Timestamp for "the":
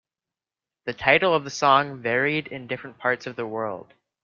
0.85-0.93, 1.43-1.51, 3.35-3.45